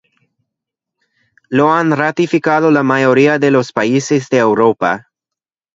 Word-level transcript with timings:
Lo 1.49 1.71
han 1.71 1.95
ratificado 1.95 2.71
la 2.71 2.81
mayoría 2.81 3.37
de 3.37 3.51
los 3.51 3.71
países 3.71 4.29
de 4.29 4.39
Europa. 4.39 5.11